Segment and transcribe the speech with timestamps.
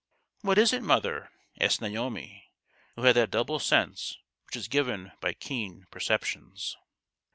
[0.41, 1.29] "What is it, mother?"
[1.61, 2.49] asked Naomi,
[2.95, 6.75] who had that double sense which is given by keen perceptions.